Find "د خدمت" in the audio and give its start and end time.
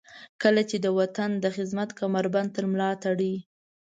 1.43-1.89